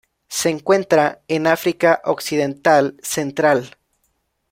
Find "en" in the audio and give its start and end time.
1.27-1.45